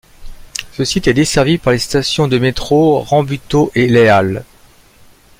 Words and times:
Ce 0.71 0.83
site 0.83 1.07
est 1.07 1.13
desservi 1.13 1.59
par 1.59 1.73
les 1.73 1.77
stations 1.77 2.27
de 2.27 2.39
métro 2.39 2.97
Rambuteau 3.01 3.71
et 3.75 3.85
Les 3.87 4.07
Halles. 4.07 4.43